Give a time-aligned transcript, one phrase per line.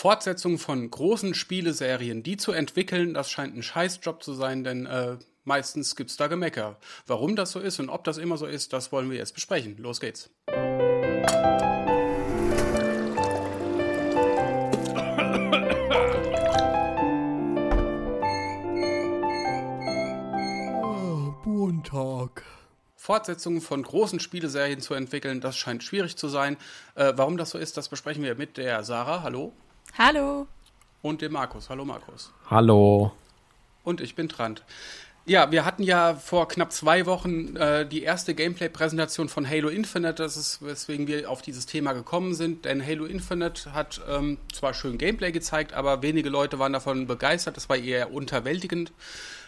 [0.00, 5.18] Fortsetzung von großen Spieleserien, die zu entwickeln, das scheint ein Scheißjob zu sein, denn äh,
[5.44, 6.78] meistens gibt's da Gemecker.
[7.06, 9.76] Warum das so ist und ob das immer so ist, das wollen wir jetzt besprechen.
[9.76, 10.30] Los geht's.
[21.44, 22.42] Buntag.
[22.96, 26.56] Fortsetzungen von großen Spieleserien zu entwickeln, das scheint schwierig zu sein.
[26.94, 29.22] Äh, warum das so ist, das besprechen wir mit der Sarah.
[29.22, 29.52] Hallo.
[29.98, 30.46] Hallo.
[31.02, 31.68] Und dem Markus.
[31.68, 32.32] Hallo Markus.
[32.48, 33.12] Hallo.
[33.84, 34.62] Und ich bin Trant.
[35.26, 40.14] Ja, wir hatten ja vor knapp zwei Wochen äh, die erste Gameplay-Präsentation von Halo Infinite.
[40.14, 42.64] Das ist, weswegen wir auf dieses Thema gekommen sind.
[42.64, 47.56] Denn Halo Infinite hat ähm, zwar schön Gameplay gezeigt, aber wenige Leute waren davon begeistert.
[47.56, 48.92] Das war eher unterwältigend.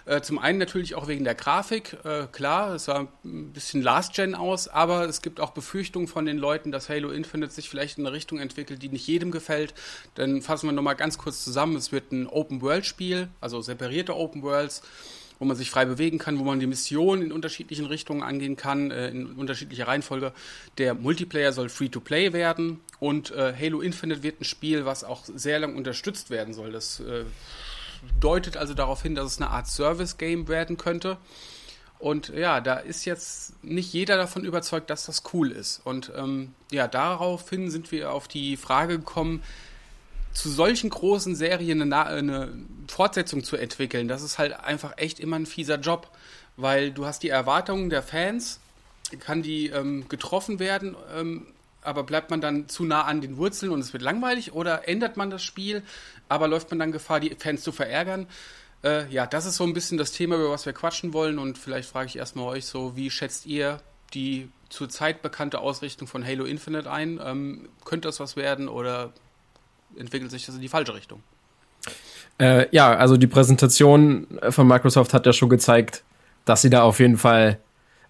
[0.05, 1.97] Äh, zum einen natürlich auch wegen der Grafik.
[2.05, 6.39] Äh, klar, es sah ein bisschen Last-Gen aus, aber es gibt auch Befürchtungen von den
[6.39, 9.75] Leuten, dass Halo Infinite sich vielleicht in eine Richtung entwickelt, die nicht jedem gefällt.
[10.15, 11.77] Dann fassen wir nochmal ganz kurz zusammen.
[11.77, 14.83] Es wird ein Open-World-Spiel, also separierte Open-Worlds
[15.43, 18.93] wo man sich frei bewegen kann, wo man die Mission in unterschiedlichen Richtungen angehen kann,
[18.93, 20.33] äh, in unterschiedlicher Reihenfolge.
[20.79, 25.59] Der Multiplayer soll Free-to-Play werden und äh, Halo Infinite wird ein Spiel, was auch sehr
[25.59, 26.71] lang unterstützt werden soll.
[26.71, 27.25] Das äh,
[28.21, 31.19] deutet also darauf hin, dass es eine Art Service-Game werden könnte.
[31.99, 35.81] Und ja, da ist jetzt nicht jeder davon überzeugt, dass das cool ist.
[35.85, 39.43] Und ähm, ja, daraufhin sind wir auf die Frage gekommen,
[40.33, 42.53] zu solchen großen Serien eine, eine,
[42.89, 44.09] Fortsetzung zu entwickeln.
[44.09, 46.09] Das ist halt einfach echt immer ein fieser Job,
[46.57, 48.59] weil du hast die Erwartungen der Fans,
[49.21, 51.47] kann die ähm, getroffen werden, ähm,
[51.83, 55.17] aber bleibt man dann zu nah an den Wurzeln und es wird langweilig oder ändert
[55.17, 55.83] man das Spiel,
[56.29, 58.27] aber läuft man dann Gefahr, die Fans zu verärgern?
[58.85, 61.59] Äh, ja, das ist so ein bisschen das Thema, über was wir quatschen wollen und
[61.59, 63.81] vielleicht frage ich erstmal euch so, wie schätzt ihr
[64.15, 67.21] die zurzeit bekannte Ausrichtung von Halo Infinite ein?
[67.25, 69.13] Ähm, könnte das was werden oder
[69.97, 71.23] entwickelt sich das in die falsche Richtung?
[72.39, 76.03] Äh, ja, also die Präsentation von Microsoft hat ja schon gezeigt,
[76.45, 77.59] dass sie da auf jeden Fall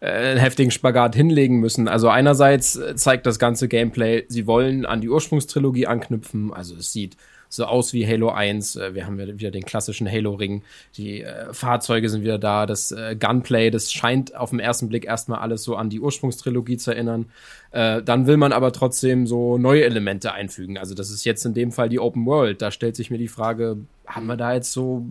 [0.02, 1.86] einen heftigen Spagat hinlegen müssen.
[1.89, 6.52] Also einerseits zeigt das ganze Gameplay, sie wollen an die Ursprungstrilogie anknüpfen.
[6.52, 7.17] Also es sieht
[7.52, 8.77] so aus wie Halo 1.
[8.77, 10.63] Äh, wir haben wieder den klassischen Halo-Ring.
[10.96, 12.64] Die äh, Fahrzeuge sind wieder da.
[12.64, 16.79] Das äh, Gunplay, das scheint auf den ersten Blick erstmal alles so an die Ursprungstrilogie
[16.79, 17.27] zu erinnern.
[17.70, 20.79] Äh, dann will man aber trotzdem so neue Elemente einfügen.
[20.79, 22.63] Also das ist jetzt in dem Fall die Open World.
[22.63, 23.77] Da stellt sich mir die Frage,
[24.07, 25.05] haben wir da jetzt so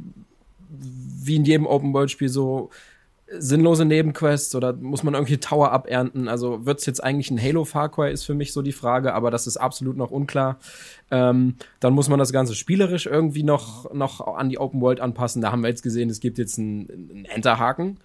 [0.70, 2.72] wie in jedem Open World Spiel so
[3.38, 6.28] sinnlose Nebenquests oder muss man irgendwie Tower abernten?
[6.28, 9.14] Also wird es jetzt eigentlich ein Halo Far Cry ist für mich so die Frage,
[9.14, 10.60] aber das ist absolut noch unklar.
[11.10, 15.42] Ähm, dann muss man das Ganze spielerisch irgendwie noch, noch an die Open World anpassen.
[15.42, 17.98] Da haben wir jetzt gesehen, es gibt jetzt einen, einen Enterhaken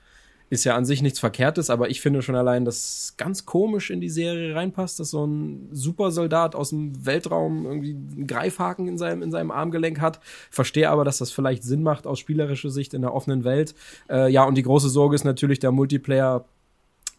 [0.49, 4.01] ist ja an sich nichts Verkehrtes, aber ich finde schon allein, dass ganz komisch in
[4.01, 9.23] die Serie reinpasst, dass so ein Supersoldat aus dem Weltraum irgendwie einen Greifhaken in seinem,
[9.23, 10.21] in seinem Armgelenk hat.
[10.51, 13.75] Verstehe aber, dass das vielleicht Sinn macht aus spielerischer Sicht in der offenen Welt.
[14.09, 16.45] Äh, ja, und die große Sorge ist natürlich der Multiplayer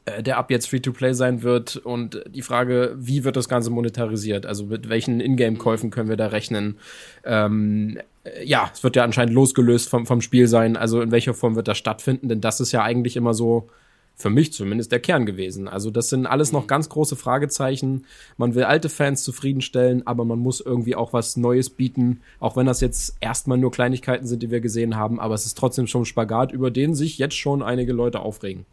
[0.06, 4.46] äh, der ab jetzt Free-to-Play sein wird und die Frage, wie wird das Ganze monetarisiert?
[4.46, 6.78] Also mit welchen Ingame-Käufen können wir da rechnen?
[7.26, 8.02] Ähm, äh,
[8.44, 10.78] ja, es wird ja anscheinend losgelöst vom, vom Spiel sein.
[10.78, 12.30] Also in welcher Form wird das stattfinden?
[12.30, 13.70] Denn das ist ja eigentlich immer so,
[14.18, 15.68] für mich zumindest, der Kern gewesen.
[15.68, 18.06] Also das sind alles noch ganz große Fragezeichen.
[18.36, 22.66] Man will alte Fans zufriedenstellen, aber man muss irgendwie auch was Neues bieten, auch wenn
[22.66, 25.20] das jetzt erstmal nur Kleinigkeiten sind, die wir gesehen haben.
[25.20, 28.66] Aber es ist trotzdem schon ein Spagat, über den sich jetzt schon einige Leute aufregen.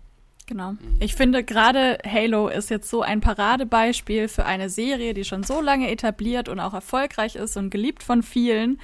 [0.46, 0.74] Genau.
[1.00, 5.60] Ich finde gerade Halo ist jetzt so ein Paradebeispiel für eine Serie, die schon so
[5.60, 8.78] lange etabliert und auch erfolgreich ist und geliebt von vielen,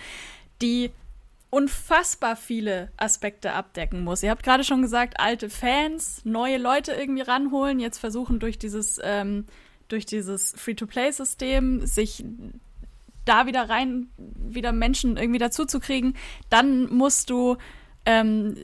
[0.63, 0.91] die
[1.51, 4.23] unfassbar viele Aspekte abdecken muss.
[4.23, 9.01] Ihr habt gerade schon gesagt, alte Fans, neue Leute irgendwie ranholen, jetzt versuchen durch dieses,
[9.03, 9.47] ähm,
[9.89, 12.25] durch dieses Free-to-Play-System sich
[13.25, 16.15] da wieder rein, wieder Menschen irgendwie dazu zu kriegen.
[16.49, 17.57] Dann musst du
[18.07, 18.57] ähm,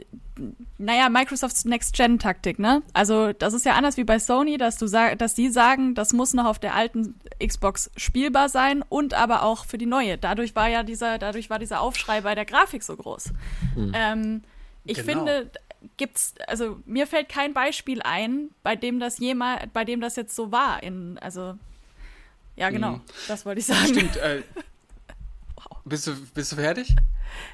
[0.79, 2.83] naja, Microsofts Next-Gen-Taktik, ne?
[2.93, 6.13] Also, das ist ja anders wie bei Sony, dass du sag, dass die sagen, das
[6.13, 7.15] muss noch auf der alten
[7.45, 10.19] Xbox spielbar sein und aber auch für die neue.
[10.19, 13.33] Dadurch war ja dieser, dadurch war dieser Aufschrei bei der Grafik so groß.
[13.77, 13.93] Mhm.
[13.95, 14.43] Ähm,
[14.84, 15.25] ich genau.
[15.25, 15.51] finde,
[15.97, 20.37] gibt's, also mir fällt kein Beispiel ein, bei dem das jemals, bei dem das jetzt
[20.37, 20.83] so war.
[20.83, 21.55] In, also,
[22.57, 23.03] ja, genau, mhm.
[23.28, 23.87] das wollte ich sagen.
[23.87, 24.43] Stimmt, äh.
[25.88, 26.94] Bist, du, bist du fertig?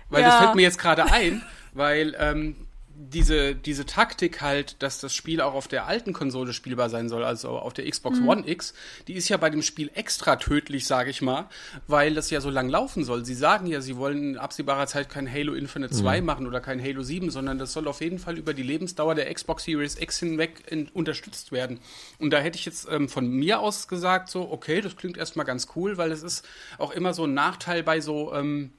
[0.09, 0.29] Weil ja.
[0.29, 1.43] das fällt mir jetzt gerade ein,
[1.73, 2.67] weil ähm,
[3.11, 7.25] diese, diese Taktik halt, dass das Spiel auch auf der alten Konsole spielbar sein soll,
[7.25, 8.29] also auf der Xbox Mhm.
[8.29, 8.75] One X,
[9.09, 11.49] die ist ja bei dem Spiel extra tödlich, sage ich mal,
[11.87, 13.25] weil das ja so lang laufen soll.
[13.25, 16.83] Sie sagen ja, sie wollen in absehbarer Zeit kein Halo Infinite 2 machen oder kein
[16.83, 20.19] Halo 7, sondern das soll auf jeden Fall über die Lebensdauer der Xbox Series X
[20.19, 21.81] hinweg in, unterstützt werden.
[22.19, 25.47] Und da hätte ich jetzt ähm, von mir aus gesagt, so, okay, das klingt erstmal
[25.47, 26.47] ganz cool, weil es ist
[26.79, 28.73] auch immer so ein Nachteil bei so ähm,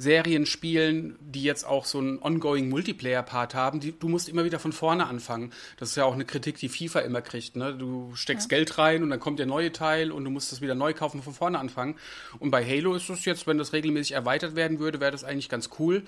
[0.00, 4.72] Serienspielen, die jetzt auch so einen ongoing Multiplayer-Part haben, die, du musst immer wieder von
[4.72, 5.52] vorne anfangen.
[5.76, 7.56] Das ist ja auch eine Kritik, die FIFA immer kriegt.
[7.56, 7.74] Ne?
[7.74, 10.76] Du steckst Geld rein und dann kommt der neue Teil und du musst das wieder
[10.76, 11.96] neu kaufen, von vorne anfangen.
[12.38, 15.48] Und bei Halo ist es jetzt, wenn das regelmäßig erweitert werden würde, wäre das eigentlich
[15.48, 16.04] ganz cool.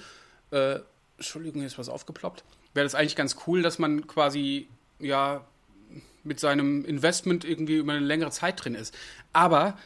[0.53, 0.79] Äh,
[1.17, 2.45] Entschuldigung, hier ist was aufgeploppt.
[2.75, 4.69] Wäre das eigentlich ganz cool, dass man quasi,
[5.01, 5.45] ja,
[6.23, 8.95] mit seinem Investment irgendwie über eine längere Zeit drin ist.
[9.33, 9.77] Aber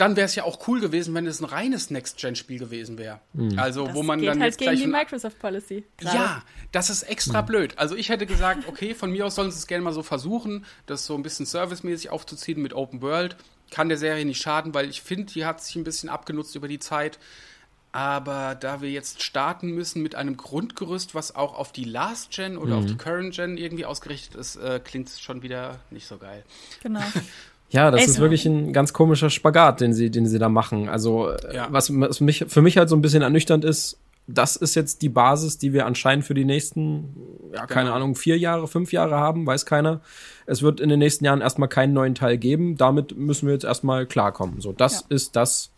[0.00, 3.20] dann wäre es ja auch cool gewesen, wenn es ein reines Next-Gen-Spiel gewesen wäre.
[3.56, 5.84] Also, Das wo man geht dann halt jetzt gegen gleich die Microsoft Policy.
[5.98, 6.16] gerade.
[6.16, 6.42] ja,
[6.72, 7.74] das ist extra blöd.
[7.76, 10.64] Also ich hätte gesagt, okay, von mir aus sollen sie es gerne mal so versuchen,
[10.86, 13.36] das so ein bisschen servicemäßig aufzuziehen mit Open World.
[13.70, 16.66] Kann der Serie nicht schaden, weil ich finde, die hat sich ein bisschen abgenutzt über
[16.66, 17.18] die Zeit.
[17.92, 22.56] Aber da wir jetzt starten müssen mit einem Grundgerüst, was auch auf die Last Gen
[22.56, 26.16] oder auf die Current Gen irgendwie ausgerichtet ist, äh, klingt es schon wieder nicht so
[26.18, 26.44] geil.
[26.82, 27.02] Genau.
[27.70, 30.48] Ja, das Ey, ist so- wirklich ein ganz komischer Spagat, den sie, den sie da
[30.48, 30.88] machen.
[30.88, 31.68] Also, äh, Ja.
[31.70, 35.08] was, was mich, für mich halt so ein bisschen ernüchternd ist, das ist jetzt die
[35.08, 37.16] Basis, die wir anscheinend für die nächsten,
[37.52, 37.96] ja, keine Genau.
[37.96, 40.00] Ahnung, vier Jahre, fünf Jahre haben, weiß keiner.
[40.46, 42.76] Es wird in den nächsten Jahren erstmal keinen neuen Teil geben.
[42.76, 44.60] Damit müssen wir jetzt erstmal klarkommen.
[44.60, 45.06] So, das Ja.
[45.16, 45.70] ist das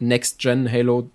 [0.00, 1.10] Next-Gen Halo.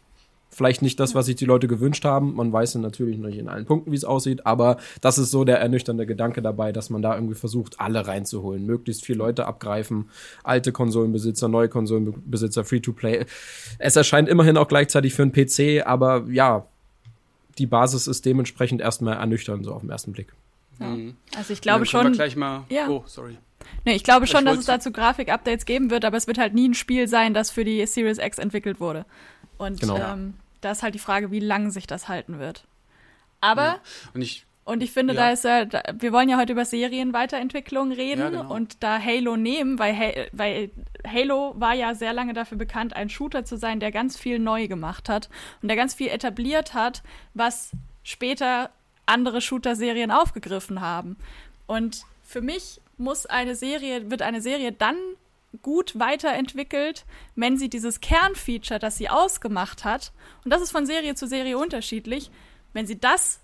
[0.55, 2.33] Vielleicht nicht das, was sich die Leute gewünscht haben.
[2.35, 5.43] Man weiß ja natürlich nicht in allen Punkten, wie es aussieht, aber das ist so
[5.43, 8.65] der ernüchternde Gedanke dabei, dass man da irgendwie versucht, alle reinzuholen.
[8.65, 10.09] Möglichst viele Leute abgreifen.
[10.45, 13.25] Alte Konsolenbesitzer, neue Konsolenbesitzer, Free-to-Play.
[13.79, 16.65] Es erscheint immerhin auch gleichzeitig für einen PC, aber ja,
[17.57, 20.33] die Basis ist dementsprechend erstmal ernüchternd, so auf den ersten Blick.
[20.79, 20.87] Ja.
[20.87, 21.15] Mhm.
[21.37, 22.63] Also ich glaube schon, gleich mal.
[22.69, 22.87] Ja.
[22.89, 23.37] Oh, sorry.
[23.83, 26.53] nee, ich glaube schon, Ich dass es dazu Grafik-Updates geben wird, aber es wird halt
[26.53, 29.05] nie ein Spiel sein, das für die Series X entwickelt wurde.
[29.57, 29.97] Und Genau.
[29.97, 30.33] ähm,
[30.65, 32.65] da ist halt die Frage, wie lang sich das halten wird.
[33.41, 33.79] Aber Ja.
[34.13, 35.21] Und ich, Und ich finde, Ja.
[35.21, 38.51] da ist ja, wir wollen ja heute über Serienweiterentwicklung reden Ja, genau.
[38.51, 40.71] und da Halo nehmen, weil, Ha- weil
[41.07, 44.67] Halo war ja sehr lange dafür bekannt, ein Shooter zu sein, der ganz viel neu
[44.67, 45.29] gemacht hat
[45.61, 47.03] und der ganz viel etabliert hat,
[47.35, 47.73] was
[48.03, 48.71] später
[49.05, 51.15] andere Shooter-Serien aufgegriffen haben.
[51.67, 54.95] Und für mich muss eine Serie, wird eine Serie dann
[55.61, 57.05] gut weiterentwickelt,
[57.35, 60.11] wenn sie dieses Kernfeature, das sie ausgemacht hat,
[60.43, 62.31] und das ist von Serie zu Serie unterschiedlich,
[62.73, 63.39] wenn sie das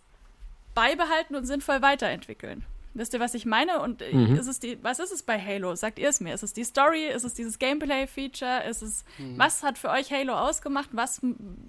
[0.76, 2.64] beibehalten und sinnvoll weiterentwickeln.
[2.94, 3.80] Wisst ihr, was ich meine?
[3.80, 4.36] Und äh, Mhm.
[4.36, 5.76] ist es die, was ist es bei Halo?
[5.76, 6.34] Sagt ihr es mir?
[6.34, 7.06] Ist es die Story?
[7.08, 8.66] Ist es dieses Gameplay-Feature?
[8.70, 9.06] Ist es,
[9.38, 10.90] was hat für euch Halo ausgemacht?
[10.92, 11.22] Was,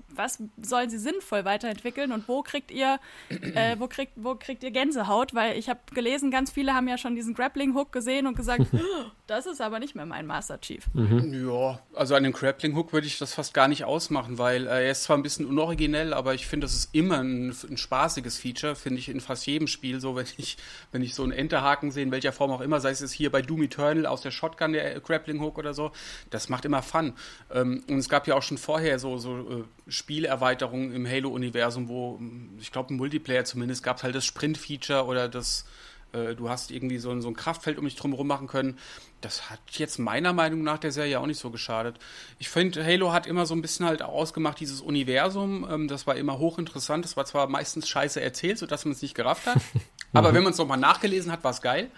[0.08, 2.10] was sollen sie sinnvoll weiterentwickeln?
[2.10, 2.98] Und wo kriegt ihr,
[3.30, 5.32] äh, wo kriegt, wo kriegt ihr Gänsehaut?
[5.32, 8.76] Weil ich habe gelesen, ganz viele haben ja schon diesen Grappling-Hook gesehen und gesagt, "Oh,
[9.32, 10.84] das ist aber nicht mehr mein Master Chief.
[10.94, 14.84] Ja, also an dem Grappling Hook würde ich das fast gar nicht ausmachen, weil äh,
[14.84, 18.36] er ist zwar ein bisschen unoriginell, aber ich finde, das ist immer ein, ein spaßiges
[18.36, 20.58] Feature, finde ich in fast jedem Spiel so, wenn ich,
[20.90, 23.32] wenn ich so einen Enterhaken sehe, in welcher Form auch immer, sei es jetzt hier
[23.32, 25.92] bei Doom Eternal aus der Shotgun, der äh, Grappling Hook oder so,
[26.28, 27.14] das macht immer Fun.
[27.50, 32.18] Ähm, und es gab ja auch schon vorher so, so äh, Spielerweiterungen im Halo-Universum, wo,
[32.18, 35.64] mh, ich glaube, im Multiplayer zumindest, gab es halt das Sprint-Feature oder das
[36.12, 38.78] äh, du hast irgendwie so, ein- so ein Kraftfeld um dich drumherum machen können.
[39.20, 41.96] Das hat jetzt meiner Meinung nach der Serie auch nicht so geschadet.
[42.38, 45.66] Ich finde, Halo hat immer so ein bisschen halt ausgemacht, dieses Universum.
[45.70, 47.04] Ähm, das war immer hochinteressant.
[47.04, 49.58] Das war zwar meistens scheiße erzählt, sodass man es nicht gerafft hat.
[50.12, 51.90] aber wenn man es nochmal nachgelesen hat, war es geil.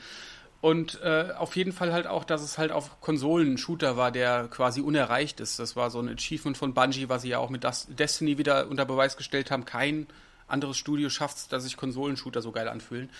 [0.60, 4.10] Und äh, auf jeden Fall halt auch, dass es halt auf Konsolen ein Shooter war,
[4.10, 5.58] der quasi unerreicht ist.
[5.58, 8.86] Das war so ein Achievement von Bungie, was sie ja auch mit Destiny wieder unter
[8.86, 9.66] Beweis gestellt haben.
[9.66, 10.06] Kein
[10.48, 13.10] anderes Studio schafft es, dass sich Konsolenshooter so geil anfühlen.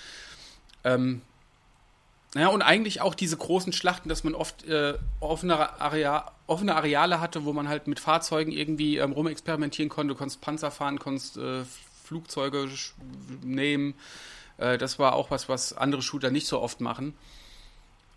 [0.85, 1.23] Ähm,
[2.35, 7.21] ja, und eigentlich auch diese großen Schlachten, dass man oft äh, offene, Area offene Areale
[7.21, 11.63] hatte, wo man halt mit Fahrzeugen irgendwie ähm, rumexperimentieren konnte, konntest Panzer fahren, konntest äh,
[12.05, 12.69] Flugzeuge
[13.43, 13.95] nehmen.
[14.59, 17.15] Äh, das war auch was, was andere Shooter nicht so oft machen.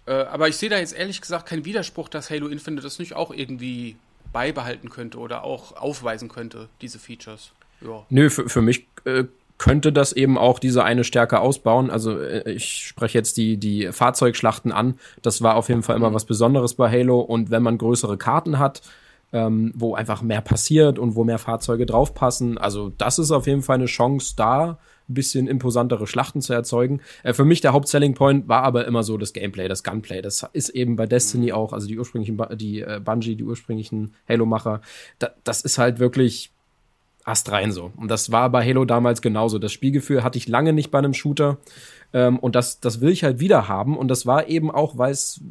[0.08, 3.16] Äh, aber ich sehe da jetzt ehrlich gesagt keinen Widerspruch, dass Halo Infinite das nicht
[3.16, 3.98] auch irgendwie
[4.34, 7.52] beibehalten könnte oder auch aufweisen könnte, diese Features.
[7.82, 8.06] Ja.
[8.10, 9.26] Nö, für, für mich äh,
[9.58, 11.90] könnte das eben auch diese eine Stärke ausbauen.
[11.90, 14.96] Also äh, ich spreche jetzt die, die Fahrzeugschlachten an.
[15.22, 17.20] Das war auf jeden Fall immer was Besonderes bei Halo.
[17.20, 18.82] Und wenn man größere Karten hat,
[19.34, 23.62] ähm, wo einfach mehr passiert und wo mehr Fahrzeuge draufpassen, also das ist auf jeden
[23.62, 24.78] Fall eine Chance da,
[25.10, 27.02] ein bisschen imposantere Schlachten zu erzeugen.
[27.24, 30.22] Äh, für mich der Hauptselling Point war aber immer so das Gameplay, das Gunplay.
[30.22, 34.82] Das ist eben bei Destiny auch, also die ursprünglichen, die äh, Bungie, die ursprünglichen Halo-Macher,
[35.20, 36.52] da, das ist halt wirklich
[37.28, 37.92] astrein so.
[37.98, 39.60] Und das war bei Halo damals genauso.
[39.60, 41.58] Das Spielgefühl hatte ich lange nicht bei einem Shooter.
[42.14, 43.98] Ähm, und das, das will ich halt wieder haben.
[43.98, 45.42] Und das war eben auch, weil es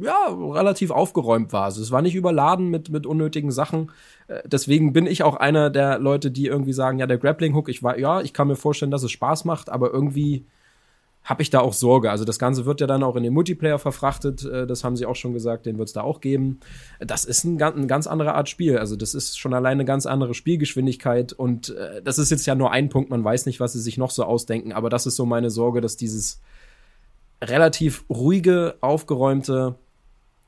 [0.00, 1.64] ja relativ aufgeräumt war.
[1.64, 3.90] Also es war nicht überladen mit, mit unnötigen Sachen.
[4.28, 7.68] Äh, deswegen bin ich auch einer der Leute, die irgendwie sagen, ja, der Grappling Hook,
[7.68, 10.46] ich war, ja, ich kann mir vorstellen, dass es Spaß macht, aber irgendwie
[11.28, 12.10] habe ich da auch Sorge.
[12.10, 15.04] Also das Ganze wird ja dann auch in den Multiplayer verfrachtet, äh, das haben sie
[15.04, 16.60] auch schon gesagt, den wird es da auch geben.
[17.00, 18.78] Das ist ein, eine ganz andere Art Spiel.
[18.78, 22.54] Also das ist schon alleine eine ganz andere Spielgeschwindigkeit und äh, das ist jetzt ja
[22.54, 25.16] nur ein Punkt, man weiß nicht, was sie sich noch so ausdenken, aber das ist
[25.16, 26.40] so meine Sorge, dass dieses
[27.44, 29.76] relativ ruhige, aufgeräumte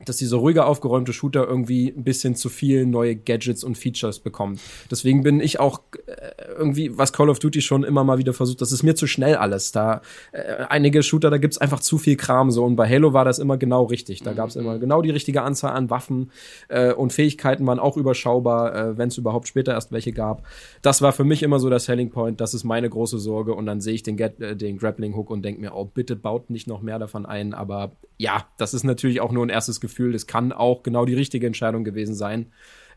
[0.04, 4.60] dass dieser ruhige, aufgeräumte Shooter irgendwie ein bisschen zu viel neue Gadgets und Features bekommt.
[4.90, 6.12] Deswegen bin ich auch äh,
[6.56, 9.36] irgendwie, was Call of Duty schon immer mal wieder versucht, das ist mir zu schnell
[9.36, 9.72] alles.
[9.72, 10.00] Da
[10.32, 12.64] äh, einige Shooter, da gibt's einfach zu viel Kram so.
[12.64, 14.22] Und bei Halo war das immer genau richtig.
[14.22, 16.30] Da gab's immer genau die richtige Anzahl an Waffen
[16.68, 20.44] äh, und Fähigkeiten waren auch überschaubar, äh, wenn es überhaupt später erst welche gab.
[20.80, 22.40] Das war für mich immer so der Selling Point.
[22.40, 23.54] Das ist meine große Sorge.
[23.54, 26.16] Und dann sehe ich den, Get äh, den Grappling Hook und denke mir, oh, bitte
[26.16, 27.52] baut nicht noch mehr davon ein.
[27.52, 31.04] Aber ja, das ist natürlich auch nur ein erstes Gefühl Gefühl, das kann auch genau
[31.04, 32.52] die richtige Entscheidung gewesen sein.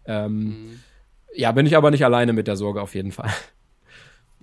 [0.05, 0.79] Ähm, mhm.
[1.35, 3.31] Ja, bin ich aber nicht alleine mit der Sorge auf jeden Fall.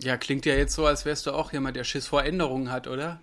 [0.02, 2.86] Ja, klingt ja jetzt so, als wärst du auch jemand, der Schiss vor Änderungen hat,
[2.86, 3.20] oder?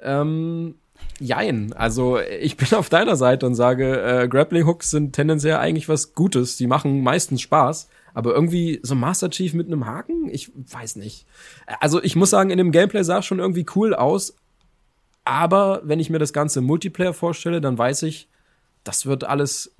[0.00, 0.74] Ähm,
[1.20, 1.72] jein.
[1.72, 6.14] Also ich bin auf deiner Seite und sage, äh, Grappling Hooks sind tendenziell eigentlich was
[6.14, 6.56] Gutes.
[6.56, 7.88] Die machen meistens Spaß.
[8.14, 10.28] Aber irgendwie so Master Chief mit einem Haken?
[10.30, 11.26] Ich weiß nicht.
[11.66, 14.34] Also ich muss sagen, in dem Gameplay sah es schon irgendwie cool aus,
[15.28, 18.30] aber wenn ich mir das Ganze im Multiplayer vorstelle, dann weiß ich,
[18.82, 19.74] das wird alles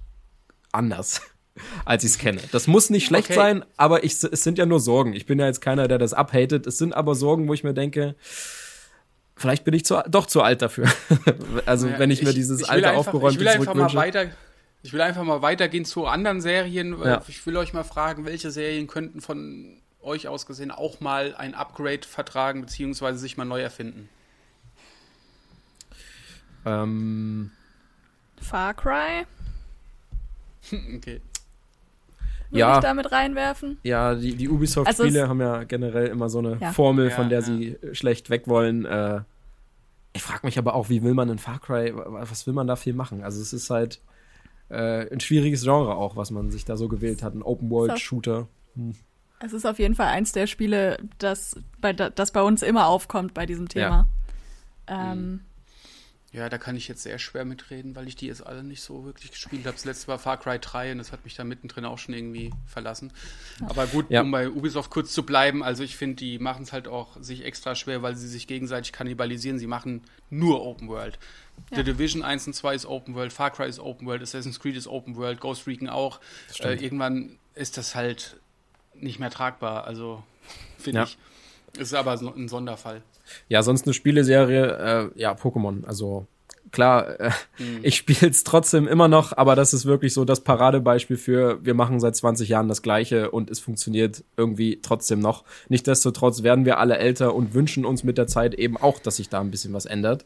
[0.72, 1.22] anders,
[1.86, 2.42] als ich es kenne.
[2.52, 3.34] Das muss nicht schlecht okay.
[3.34, 5.14] sein, aber ich, es sind ja nur Sorgen.
[5.14, 6.66] Ich bin ja jetzt keiner, der das abhatet.
[6.66, 8.14] Es sind aber Sorgen, wo ich mir denke,
[9.36, 10.86] vielleicht bin ich zu, doch zu alt dafür.
[11.64, 14.26] also ja, wenn ich, ich mir dieses ich alte aufgeräumte ich will einfach mal weiter
[14.82, 16.94] Ich will einfach mal weitergehen zu anderen Serien.
[17.02, 17.22] Ja.
[17.26, 21.54] Ich will euch mal fragen, welche Serien könnten von euch aus gesehen auch mal ein
[21.54, 24.10] Upgrade vertragen, beziehungsweise sich mal neu erfinden?
[26.64, 27.50] Ähm,
[28.40, 29.26] Far Cry?
[30.96, 31.20] okay.
[32.50, 33.78] Würde ja, ich damit reinwerfen?
[33.82, 36.72] Ja, die, die Ubisoft-Spiele also haben ja generell immer so eine ja.
[36.72, 38.86] Formel, von der ja, sie schlecht weg wollen.
[38.86, 39.20] Äh,
[40.14, 42.76] ich frage mich aber auch, wie will man in Far Cry, was will man da
[42.76, 43.22] viel machen?
[43.22, 44.00] Also es ist halt
[44.70, 47.34] äh, ein schwieriges Genre auch, was man sich da so gewählt hat.
[47.34, 48.48] Ein Open-World-Shooter.
[48.76, 48.94] Hm.
[49.40, 53.34] Es ist auf jeden Fall eins der Spiele, das bei, das bei uns immer aufkommt
[53.34, 54.08] bei diesem Thema.
[54.86, 55.40] Ähm, hm.
[56.30, 59.06] Ja, da kann ich jetzt sehr schwer mitreden, weil ich die jetzt alle nicht so
[59.06, 59.74] wirklich gespielt habe.
[59.74, 62.52] Das letzte war Far Cry 3 und das hat mich da mittendrin auch schon irgendwie
[62.66, 63.12] verlassen.
[63.66, 64.20] Aber gut, ja.
[64.20, 67.46] um bei Ubisoft kurz zu bleiben, also ich finde, die machen es halt auch sich
[67.46, 69.58] extra schwer, weil sie sich gegenseitig kannibalisieren.
[69.58, 71.18] Sie machen nur Open World.
[71.70, 71.78] Ja.
[71.78, 74.76] The Division 1 und 2 ist Open World, Far Cry ist Open World, Assassin's Creed
[74.76, 76.20] ist Open World, Ghost Recon auch.
[76.60, 78.36] Äh, irgendwann ist das halt
[78.92, 80.22] nicht mehr tragbar, also
[80.78, 81.04] finde ja.
[81.04, 81.18] ich.
[81.76, 83.02] Ist aber ein Sonderfall.
[83.48, 85.84] Ja, sonst eine Spieleserie, äh, ja, Pokémon.
[85.84, 86.26] Also
[86.70, 87.80] klar, äh, mhm.
[87.82, 91.74] ich spiele es trotzdem immer noch, aber das ist wirklich so das Paradebeispiel für, wir
[91.74, 95.44] machen seit 20 Jahren das Gleiche und es funktioniert irgendwie trotzdem noch.
[95.68, 99.28] Nichtsdestotrotz werden wir alle älter und wünschen uns mit der Zeit eben auch, dass sich
[99.28, 100.24] da ein bisschen was ändert.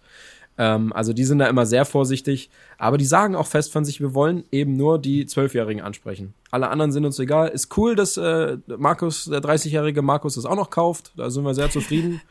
[0.58, 4.00] Ähm, also die sind da immer sehr vorsichtig, aber die sagen auch fest von sich,
[4.00, 6.34] wir wollen eben nur die Zwölfjährigen ansprechen.
[6.50, 7.48] Alle anderen sind uns egal.
[7.48, 11.12] Ist cool, dass äh, Markus, der 30-jährige Markus, das auch noch kauft.
[11.16, 12.20] Da sind wir sehr zufrieden.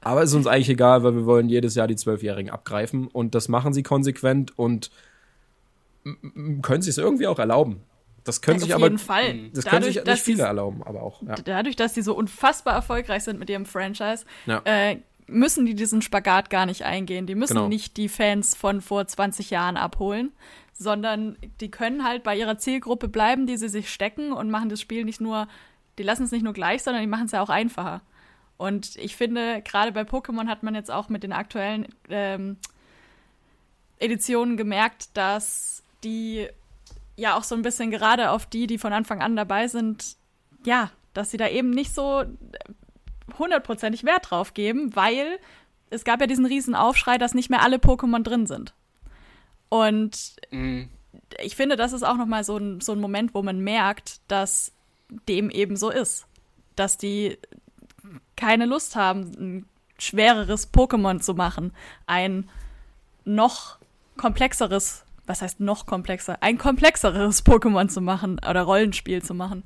[0.00, 3.48] Aber ist uns eigentlich egal, weil wir wollen jedes Jahr die Zwölfjährigen abgreifen und das
[3.48, 4.92] machen sie konsequent und
[6.62, 7.80] können sich es irgendwie auch erlauben.
[8.24, 9.50] Das können ja, sich auf aber jeden Fall.
[9.54, 11.22] Das dadurch, können sich nicht viele erlauben, aber auch.
[11.22, 11.34] Ja.
[11.36, 14.60] Dadurch, dass sie so unfassbar erfolgreich sind mit ihrem Franchise, ja.
[14.64, 14.98] äh,
[15.28, 17.26] müssen die diesen Spagat gar nicht eingehen.
[17.26, 17.68] Die müssen genau.
[17.68, 20.32] nicht die Fans von vor 20 Jahren abholen,
[20.72, 24.80] sondern die können halt bei ihrer Zielgruppe bleiben, die sie sich stecken und machen das
[24.80, 25.48] Spiel nicht nur,
[25.98, 28.00] die lassen es nicht nur gleich, sondern die machen es ja auch einfacher.
[28.56, 32.56] Und ich finde, gerade bei Pokémon hat man jetzt auch mit den aktuellen ähm,
[33.98, 36.48] Editionen gemerkt, dass die
[37.16, 40.16] ja auch so ein bisschen gerade auf die, die von Anfang an dabei sind,
[40.64, 42.24] ja, dass sie da eben nicht so
[43.38, 45.38] hundertprozentig Wert drauf geben, weil
[45.90, 48.74] es gab ja diesen riesen Aufschrei, dass nicht mehr alle Pokémon drin sind.
[49.68, 50.88] Und mhm.
[51.40, 54.20] ich finde, das ist auch noch mal so ein, so ein Moment, wo man merkt,
[54.28, 54.72] dass
[55.28, 56.26] dem eben so ist.
[56.76, 57.38] Dass die
[58.36, 59.66] keine Lust haben, ein
[59.98, 61.72] schwereres Pokémon zu machen,
[62.06, 62.48] ein
[63.24, 63.78] noch
[64.16, 69.64] komplexeres, was heißt noch komplexer, ein komplexeres Pokémon zu machen oder Rollenspiel zu machen.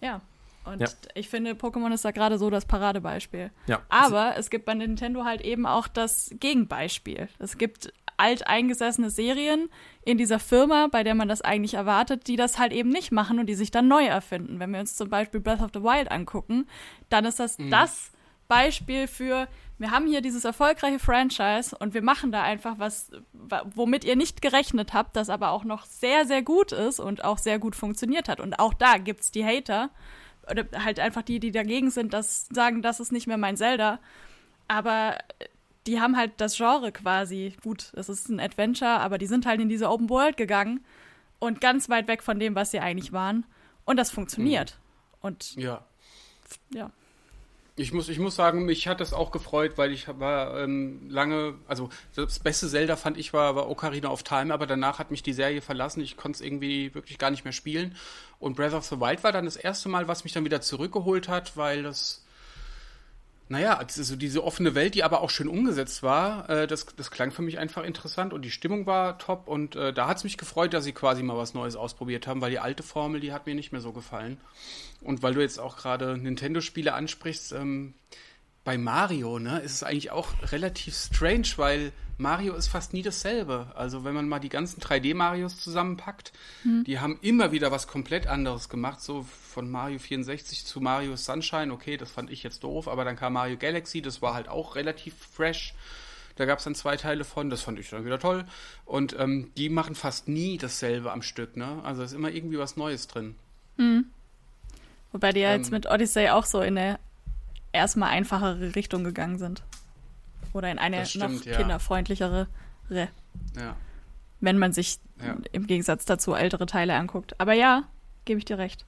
[0.00, 0.20] Ja.
[0.64, 0.88] Und Ja.
[1.14, 3.50] ich finde, Pokémon ist da gerade so das Paradebeispiel.
[3.66, 3.80] Ja.
[3.88, 7.28] Aber es gibt bei Nintendo halt eben auch das Gegenbeispiel.
[7.38, 9.68] Es gibt alteingesessene Serien
[10.04, 13.38] in dieser Firma, bei der man das eigentlich erwartet, die das halt eben nicht machen
[13.40, 14.60] und die sich dann neu erfinden.
[14.60, 16.66] Wenn wir uns zum Beispiel Breath of the Wild angucken,
[17.08, 18.12] dann ist das das
[18.48, 23.64] Beispiel für, wir haben hier dieses erfolgreiche Franchise und wir machen da einfach was, wa-
[23.74, 27.38] womit ihr nicht gerechnet habt, das aber auch noch sehr, sehr gut ist und auch
[27.38, 28.40] sehr gut funktioniert hat.
[28.40, 29.90] Und auch da gibt's die Hater,
[30.50, 34.00] oder halt einfach die, die dagegen sind, das sagen, das ist nicht mehr mein Zelda.
[34.68, 35.18] Aber
[35.86, 39.60] die haben halt das Genre quasi, gut, es ist ein Adventure, aber die sind halt
[39.60, 40.84] in diese Open World gegangen
[41.38, 43.44] und ganz weit weg von dem, was sie eigentlich waren.
[43.84, 44.78] Und das funktioniert.
[45.20, 45.84] Und Ja.
[46.70, 46.90] ja.
[47.74, 51.54] Ich muss, ich muss sagen, mich hat das auch gefreut, weil ich war ähm, lange,
[51.66, 55.22] also das beste Zelda fand ich war, war Ocarina of Time, aber danach hat mich
[55.22, 56.02] die Serie verlassen.
[56.02, 57.96] Ich konnte es irgendwie wirklich gar nicht mehr spielen.
[58.38, 61.28] Und Breath of the Wild war dann das erste Mal, was mich dann wieder zurückgeholt
[61.28, 62.21] hat, weil das,
[63.52, 67.32] naja, also diese offene Welt, die aber auch schön umgesetzt war, äh, das, das klang
[67.32, 70.38] für mich einfach interessant und die Stimmung war top und äh, da hat es mich
[70.38, 73.44] gefreut, dass sie quasi mal was Neues ausprobiert haben, weil die alte Formel, die hat
[73.44, 74.40] mir nicht mehr so gefallen.
[75.02, 77.92] Und weil du jetzt auch gerade Nintendo-Spiele ansprichst, ähm,
[78.64, 83.72] bei Mario, ne, ist es eigentlich auch relativ strange, weil Mario ist fast nie dasselbe.
[83.74, 86.32] Also wenn man mal die ganzen 3D-Marios zusammenpackt,
[86.86, 89.00] die haben immer wieder was komplett anderes gemacht.
[89.00, 93.16] So von Mario 64 zu Mario Sunshine, okay, das fand ich jetzt doof, aber dann
[93.16, 95.74] kam Mario Galaxy, das war halt auch relativ fresh.
[96.36, 98.44] Da gab es dann zwei Teile von, das fand ich dann wieder toll.
[98.84, 101.80] Und ähm, die machen fast nie dasselbe am Stück, ne?
[101.82, 103.34] Also ist immer irgendwie was Neues drin.
[105.12, 105.72] Wobei die ja jetzt Ähm.
[105.74, 106.98] mit Odyssey auch so in eine
[107.72, 109.62] erstmal einfachere Richtung gegangen sind.
[110.52, 111.56] Oder in eine stimmt, noch ja.
[111.56, 112.46] kinderfreundlichere,
[112.90, 113.08] Ja.
[114.40, 115.36] wenn man sich Ja.
[115.52, 117.38] im Gegensatz dazu ältere Teile anguckt.
[117.40, 117.84] Aber ja,
[118.24, 118.84] gebe ich dir recht.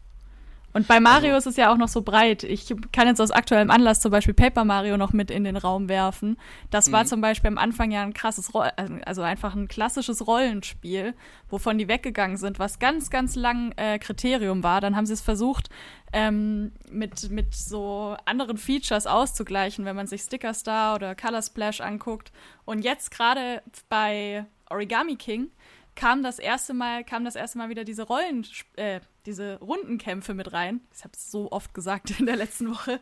[0.75, 2.43] Und bei Mario Also- ist es ja auch noch so breit.
[2.43, 5.89] Ich kann jetzt aus aktuellem Anlass zum Beispiel Paper Mario noch mit in den Raum
[5.89, 6.37] werfen.
[6.71, 7.07] Das war Mhm.
[7.09, 8.71] zum Beispiel am Anfang ja ein krasses, Roll
[9.07, 11.15] also einfach ein klassisches Rollenspiel,
[11.49, 14.81] wovon die weggegangen sind, was ganz, ganz lang äh, Kriterium war.
[14.81, 15.69] Dann haben sie es versucht,
[16.13, 21.81] ähm, mit, mit so anderen Features auszugleichen, wenn man sich Sticker Star oder Color Splash
[21.81, 22.33] anguckt.
[22.65, 25.51] Und jetzt gerade bei Origami King
[25.95, 30.53] kam das erste Mal, kam das erste Mal wieder diese Rollen, äh, diese Rundenkämpfe mit
[30.53, 30.81] rein.
[30.95, 33.01] Ich habe es so oft gesagt in der letzten Woche.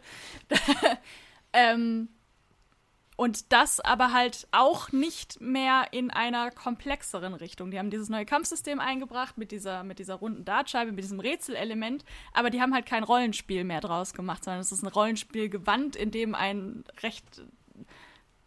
[1.53, 2.09] ähm,
[3.17, 7.71] und das aber halt auch nicht mehr in einer komplexeren Richtung.
[7.71, 12.05] Die haben dieses neue Kampfsystem eingebracht mit dieser, mit dieser runden Dartscheibe, mit diesem Rätselelement,
[12.33, 15.95] aber die haben halt kein Rollenspiel mehr draus gemacht, sondern es ist ein Rollenspiel gewandt,
[15.95, 17.43] in dem ein recht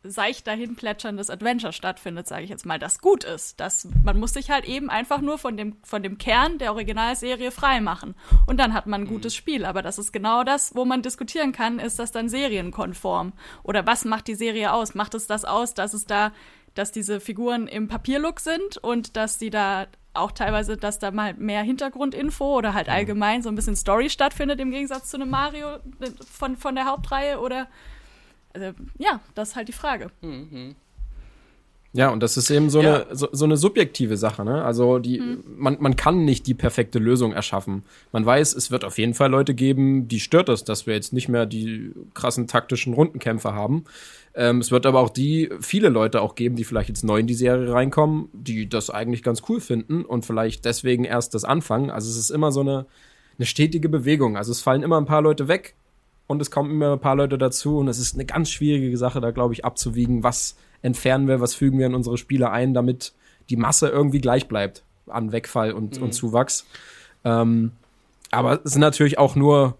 [0.10, 3.60] seicht dahin plätscherndes Adventure stattfindet, sage ich jetzt mal, das gut ist.
[3.60, 7.52] Das, man muss sich halt eben einfach nur von dem, von dem Kern der Originalserie
[7.52, 8.16] frei machen.
[8.46, 9.66] Und dann hat man ein gutes Spiel.
[9.66, 13.34] Aber das ist genau das, wo man diskutieren kann, ist das dann serienkonform?
[13.64, 14.96] Oder was macht die Serie aus?
[14.96, 16.32] Macht es das aus, dass es da,
[16.74, 21.34] dass diese Figuren im Papierlook sind und dass die da auch teilweise, dass da mal
[21.34, 25.76] mehr Hintergrundinfo oder halt allgemein so ein bisschen Story stattfindet im Gegensatz zu einem Mario
[25.76, 27.68] äh, von, von der Hauptreihe oder
[28.56, 30.10] also, ja, das ist halt die Frage.
[30.22, 30.76] Mhm.
[31.94, 33.04] Ja, und das ist eben so, Ja.
[33.06, 34.66] eine, so, so eine subjektive Sache, ne?
[34.66, 37.84] Also die, man, man kann nicht die perfekte Lösung erschaffen.
[38.12, 41.14] Man weiß, es wird auf jeden Fall Leute geben, die stört es, dass wir jetzt
[41.14, 43.86] nicht mehr die krassen taktischen Rundenkämpfe haben.
[44.34, 47.28] Ähm, es wird aber auch die, viele Leute auch geben, die vielleicht jetzt neu in
[47.28, 51.92] die Serie reinkommen, die das eigentlich ganz cool finden und vielleicht deswegen erst das anfangen.
[51.92, 52.88] Also es ist immer so eine,
[53.38, 54.36] eine stetige Bewegung.
[54.36, 55.76] Also es fallen immer ein paar Leute weg
[56.28, 59.22] und es kommen immer ein paar Leute dazu und es ist eine ganz schwierige Sache,
[59.22, 63.14] da glaube ich abzuwiegen, was entfernen wir, was fügen wir in unsere Spiele ein, damit
[63.50, 66.66] die Masse irgendwie gleich bleibt an Wegfall und, und Zuwachs.
[67.24, 67.72] Ähm,
[68.32, 69.78] aber es sind natürlich auch nur,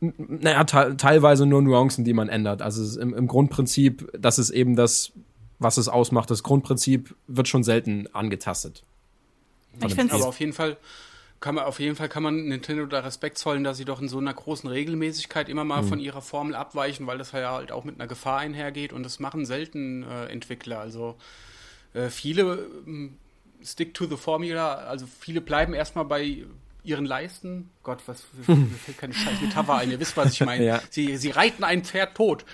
[0.00, 2.60] naja, te teilweise nur Nuancen, die man ändert.
[2.60, 5.12] Also es ist im, im Grundprinzip, das ist eben das,
[5.58, 6.30] was es ausmacht.
[6.30, 8.84] Das Grundprinzip wird schon selten angetastet.
[9.86, 10.20] Ich find's- Spiel.
[10.20, 10.76] Aber auf jeden Fall
[11.40, 14.08] kann man auf jeden Fall kann man Nintendo da Respekt zollen, dass sie doch in
[14.08, 17.84] so einer großen Regelmäßigkeit immer mal von ihrer Formel abweichen, weil das ja halt auch
[17.84, 20.80] mit einer Gefahr einhergeht und das machen selten äh, Entwickler.
[20.80, 21.16] Also
[21.92, 23.16] äh, viele ähm,
[23.62, 26.44] stick to the formula, also viele bleiben erstmal bei
[26.82, 27.70] ihren Leisten.
[27.82, 30.64] Gott, was mir fällt keine scheiß Metapher ein, ihr wisst, was ich meine.
[30.64, 30.82] Ja.
[30.90, 32.44] Sie, sie reiten ein Pferd tot.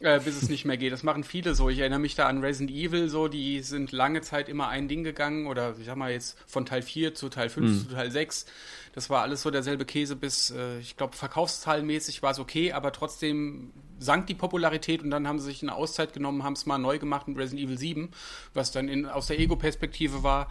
[0.00, 0.92] Äh, bis es nicht mehr geht.
[0.92, 1.68] Das machen viele so.
[1.68, 5.04] Ich erinnere mich da an Resident Evil, so, die sind lange Zeit immer ein Ding
[5.04, 8.46] gegangen oder ich sag mal jetzt von Teil 4 zu Teil 5 zu Teil 6.
[8.94, 12.90] Das war alles so derselbe Käse bis, äh, ich glaube, verkaufszahlenmäßig war es okay, aber
[12.90, 16.78] trotzdem sank die Popularität und dann haben sie sich eine Auszeit genommen, haben es mal
[16.78, 18.10] neu gemacht mit Resident Evil 7,
[18.54, 20.48] was dann in, aus der Ego-Perspektive war.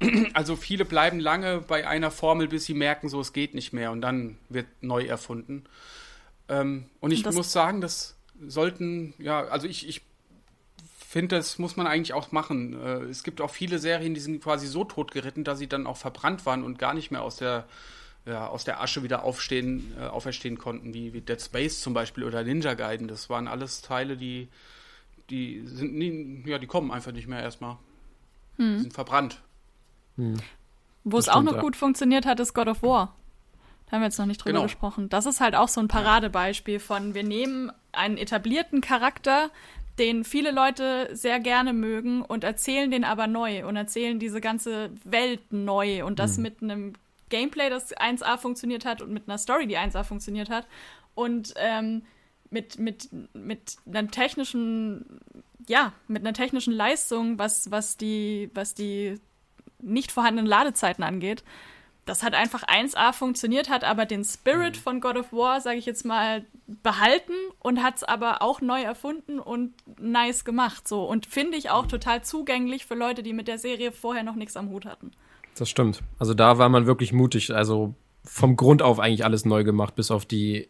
[0.34, 3.92] Also viele bleiben lange bei einer Formel, bis sie merken, so es geht nicht mehr
[3.92, 5.64] und dann wird neu erfunden.
[6.48, 8.16] Ähm, und ich und muss sagen, das
[8.48, 10.02] sollten, ja, also ich, ich
[11.14, 12.74] finde, das muss man eigentlich auch machen.
[12.80, 15.96] Äh, es gibt auch viele Serien, die sind quasi so totgeritten, dass sie dann auch
[15.96, 17.66] verbrannt waren und gar nicht mehr aus der,
[18.26, 22.24] ja, aus der Asche wieder aufstehen, äh, auferstehen konnten, wie, wie Dead Space zum Beispiel
[22.24, 23.06] oder Ninja Gaiden.
[23.06, 24.48] Das waren alles Teile, die,
[25.30, 27.76] die sind nie, ja, die kommen einfach nicht mehr erstmal.
[28.56, 28.76] Hm.
[28.76, 29.40] Die sind verbrannt.
[30.16, 30.36] Hm.
[31.04, 31.60] Wo es auch noch ja.
[31.60, 33.14] gut funktioniert hat, ist God of War.
[33.86, 34.62] Da haben wir jetzt noch nicht drüber genau.
[34.64, 35.10] gesprochen.
[35.10, 39.50] Das ist halt auch so ein Paradebeispiel von, wir nehmen einen etablierten Charakter,
[39.98, 44.90] den viele Leute sehr gerne mögen und erzählen den aber neu und erzählen diese ganze
[45.04, 46.42] Welt neu und das mhm.
[46.42, 46.92] mit einem
[47.28, 50.66] Gameplay, das 1A funktioniert hat und mit einer Story, die 1A funktioniert hat
[51.14, 52.02] und ähm,
[52.50, 55.20] mit, mit, mit einem technischen,
[55.68, 59.20] ja, mit einer technischen Leistung, was, was die, was die
[59.80, 61.44] nicht vorhandenen Ladezeiten angeht
[62.04, 64.80] das hat einfach 1A funktioniert, hat aber den Spirit mhm.
[64.80, 68.82] von God of War, sage ich jetzt mal, behalten und hat es aber auch neu
[68.82, 70.86] erfunden und nice gemacht.
[70.86, 71.04] So.
[71.04, 71.88] Und finde ich auch mhm.
[71.88, 75.12] total zugänglich für Leute, die mit der Serie vorher noch nichts am Hut hatten.
[75.56, 76.02] Das stimmt.
[76.18, 77.54] Also da war man wirklich mutig.
[77.54, 80.68] Also vom Grund auf eigentlich alles neu gemacht, bis auf die,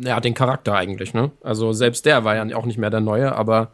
[0.00, 1.32] ja, den Charakter eigentlich, ne?
[1.42, 3.72] Also selbst der war ja auch nicht mehr der Neue, aber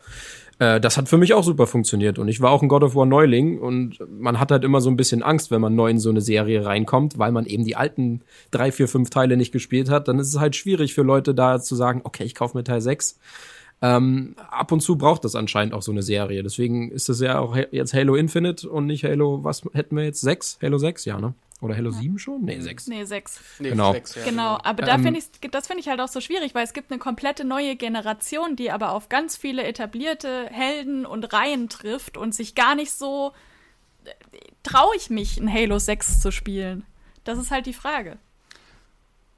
[0.60, 2.18] äh, das hat für mich auch super funktioniert.
[2.18, 4.90] Und ich war auch ein God of War Neuling und man hat halt immer so
[4.90, 7.76] ein bisschen Angst, wenn man neu in so eine Serie reinkommt, weil man eben die
[7.76, 8.20] alten
[8.50, 10.06] drei, vier, fünf Teile nicht gespielt hat.
[10.06, 12.82] Dann ist es halt schwierig für Leute da zu sagen, okay, ich kaufe mir Teil
[12.82, 13.18] 6.
[13.82, 16.42] Ähm, ab und zu braucht das anscheinend auch so eine Serie.
[16.42, 20.20] Deswegen ist es ja auch jetzt Halo Infinite und nicht Halo, was hätten wir jetzt?
[20.20, 20.58] 6?
[20.62, 21.34] Halo 6, ja, ne?
[21.62, 21.98] Oder Halo ja.
[21.98, 22.44] 7 schon?
[22.44, 22.88] Nee, 6.
[22.88, 23.40] Nee, 6.
[23.58, 23.92] Nee, genau.
[23.92, 24.30] 6, ja, genau.
[24.56, 26.72] genau, aber da ähm, finde ich, das finde ich halt auch so schwierig, weil es
[26.72, 32.16] gibt eine komplette neue Generation, die aber auf ganz viele etablierte Helden und Reihen trifft
[32.16, 33.32] und sich gar nicht so
[34.04, 34.10] äh,
[34.62, 36.84] traue ich mich, ein Halo 6 zu spielen.
[37.24, 38.18] Das ist halt die Frage.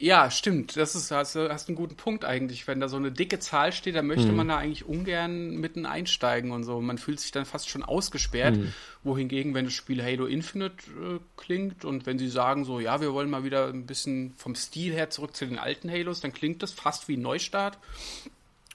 [0.02, 0.76] Ja, stimmt.
[0.76, 2.66] Das ist, hast, hast einen guten Punkt eigentlich.
[2.66, 4.34] Wenn da so eine dicke Zahl steht, dann möchte mhm.
[4.34, 6.80] man da eigentlich ungern mitten einsteigen und so.
[6.80, 8.56] Man fühlt sich dann fast schon ausgesperrt.
[8.56, 8.74] Mhm.
[9.04, 13.12] Wohingegen, wenn das Spiel Halo Infinite äh, klingt und wenn sie sagen so, ja, wir
[13.12, 16.64] wollen mal wieder ein bisschen vom Stil her zurück zu den alten Halos, dann klingt
[16.64, 17.78] das fast wie ein Neustart.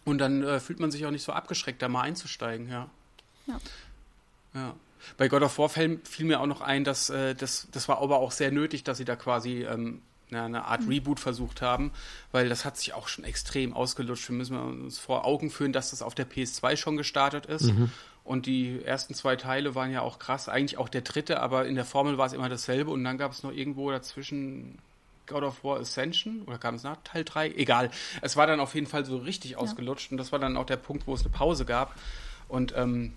[0.06, 2.90] Und dann äh, fühlt man sich auch nicht so abgeschreckt, da mal einzusteigen, ja.
[3.48, 3.60] Ja.
[4.54, 4.76] ja.
[5.18, 8.02] Bei God of War fiel, fiel mir auch noch ein, dass äh, das, das war
[8.02, 10.90] aber auch sehr nötig, dass sie da quasi ähm, ja, eine Art mhm.
[10.90, 11.92] Reboot versucht haben,
[12.32, 14.30] weil das hat sich auch schon extrem ausgelutscht.
[14.30, 17.74] Wir müssen uns vor Augen führen, dass das auf der PS2 schon gestartet ist.
[17.74, 17.92] Mhm.
[18.24, 21.76] Und die ersten zwei Teile waren ja auch krass, eigentlich auch der dritte, aber in
[21.76, 24.80] der Formel war es immer dasselbe und dann gab es noch irgendwo dazwischen
[25.28, 27.52] God of War Ascension oder kam es nach Teil 3?
[27.52, 27.90] Egal.
[28.22, 29.58] Es war dann auf jeden Fall so richtig ja.
[29.60, 31.96] ausgelutscht und das war dann auch der Punkt, wo es eine Pause gab.
[32.50, 33.13] Und ähm,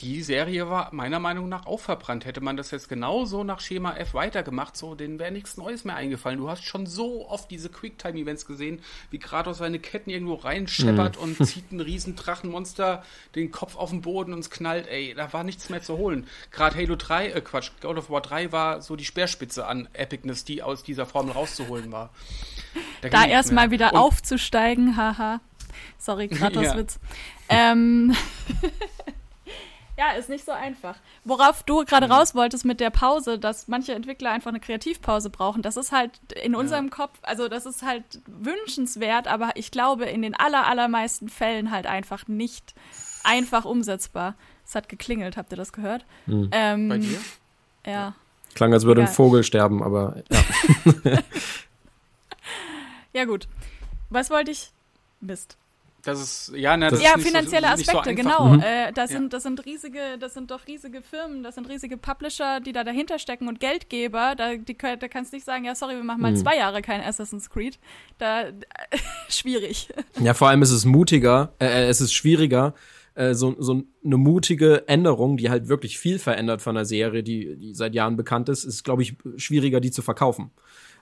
[0.00, 2.26] die Serie war meiner Meinung nach auch verbrannt.
[2.26, 5.96] Hätte man das jetzt genauso nach Schema F weitergemacht, so, denen wäre nichts Neues mehr
[5.96, 6.38] eingefallen.
[6.38, 8.80] Du hast schon so oft diese Quicktime-Events gesehen,
[9.10, 11.22] wie Kratos seine Ketten irgendwo reinscheppert mhm.
[11.22, 13.02] und zieht ein riesen Drachenmonster
[13.34, 16.26] den Kopf auf den Boden und es knallt, ey, da war nichts mehr zu holen.
[16.50, 20.44] Gerade Halo 3, äh Quatsch, God of War 3 war so die Speerspitze an Epicness,
[20.44, 22.10] die aus dieser Formel rauszuholen war.
[23.00, 25.40] Da, da erstmal wieder und aufzusteigen, haha.
[25.98, 26.98] Sorry, Kratos-Witz.
[27.50, 27.72] Ja.
[27.72, 28.14] Ähm.
[29.98, 30.96] Ja, ist nicht so einfach.
[31.24, 32.12] Worauf du gerade mhm.
[32.12, 36.10] raus wolltest mit der Pause, dass manche Entwickler einfach eine Kreativpause brauchen, das ist halt
[36.32, 36.90] in unserem ja.
[36.90, 41.86] Kopf, also das ist halt wünschenswert, aber ich glaube in den aller, allermeisten Fällen halt
[41.86, 42.74] einfach nicht
[43.24, 44.34] einfach umsetzbar.
[44.66, 46.04] Es hat geklingelt, habt ihr das gehört?
[46.26, 46.48] Mhm.
[46.52, 47.20] Ähm, Bei dir?
[47.86, 48.14] Ja.
[48.54, 49.06] Klang, als würde ja.
[49.06, 51.18] ein Vogel sterben, aber ja.
[53.12, 53.48] ja, gut.
[54.10, 54.70] Was wollte ich?
[55.20, 55.56] Mist.
[56.06, 58.44] Das ist, ja, ne, das ja, ist finanzielle so, Aspekte, so genau.
[58.44, 58.60] Mhm.
[58.60, 62.60] Äh, das, sind, das sind riesige, das sind doch riesige Firmen, das sind riesige Publisher,
[62.60, 64.34] die da dahinter stecken und Geldgeber.
[64.36, 66.36] Da, die, da kannst du nicht sagen, ja, sorry, wir machen mal mhm.
[66.36, 67.78] zwei Jahre kein Assassin's Creed.
[68.18, 68.52] Da, äh,
[69.28, 69.88] schwierig.
[70.20, 72.74] Ja, vor allem ist es mutiger, äh, äh, es ist schwieriger,
[73.14, 77.56] äh, so, so eine mutige Änderung, die halt wirklich viel verändert von einer Serie, die,
[77.56, 80.50] die seit Jahren bekannt ist, ist, glaube ich, schwieriger, die zu verkaufen.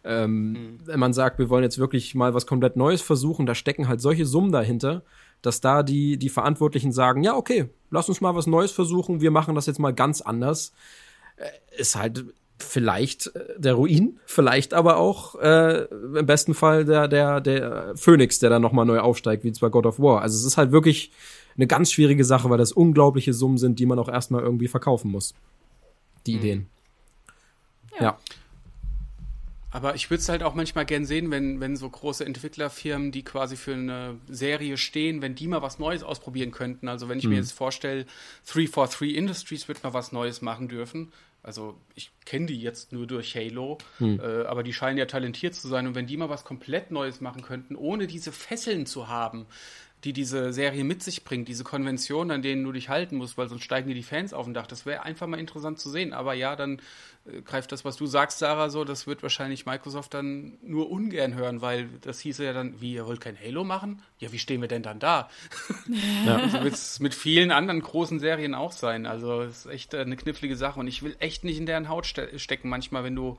[0.04, 0.78] Ähm, mhm.
[0.84, 4.00] Wenn man sagt, wir wollen jetzt wirklich mal was komplett Neues versuchen, da stecken halt
[4.00, 5.02] solche Summen dahinter,
[5.40, 9.30] dass da die, die Verantwortlichen sagen, ja, okay, lass uns mal was Neues versuchen, wir
[9.30, 10.72] machen das jetzt mal ganz anders.
[11.36, 12.26] Äh, ist halt
[12.58, 18.38] vielleicht äh, der Ruin, vielleicht aber auch äh, im besten Fall der, der, der Phoenix,
[18.38, 20.22] der dann nochmal neu aufsteigt, wie zwar God of War.
[20.22, 21.12] Also es ist halt wirklich
[21.56, 25.10] eine ganz schwierige Sache, weil das unglaubliche Summen sind, die man auch erstmal irgendwie verkaufen
[25.10, 25.34] muss.
[26.26, 26.38] Die mhm.
[26.38, 26.66] Ideen.
[27.98, 28.02] ja.
[28.02, 28.18] ja.
[29.74, 33.24] Aber ich würde es halt auch manchmal gern sehen, wenn, wenn so große Entwicklerfirmen, die
[33.24, 36.86] quasi für eine Serie stehen, wenn die mal was Neues ausprobieren könnten.
[36.86, 37.30] Also wenn ich mhm.
[37.30, 38.06] mir jetzt vorstelle,
[38.46, 41.12] 343 Industries wird mal was Neues machen dürfen.
[41.42, 44.20] Also ich kenne die jetzt nur durch Halo, mhm.
[44.20, 45.88] äh, aber die scheinen ja talentiert zu sein.
[45.88, 49.44] Und wenn die mal was komplett Neues machen könnten, ohne diese Fesseln zu haben,
[50.04, 53.48] die diese Serie mit sich bringt, diese Konventionen, an denen du dich halten musst, weil
[53.48, 54.66] sonst steigen dir die Fans auf den Dach.
[54.66, 56.12] Das wäre einfach mal interessant zu sehen.
[56.12, 56.80] Aber ja, dann
[57.26, 61.34] äh, greift das, was du sagst, Sarah, so, das wird wahrscheinlich Microsoft dann nur ungern
[61.34, 64.02] hören, weil das hieße ja dann, wie, ihr wollt kein Halo machen?
[64.18, 65.30] Ja, wie stehen wir denn dann da?
[66.26, 66.48] Ja.
[66.52, 69.06] so wird es mit vielen anderen großen Serien auch sein.
[69.06, 72.06] Also, es ist echt eine knifflige Sache und ich will echt nicht in deren Haut
[72.06, 73.38] ste stecken manchmal, wenn du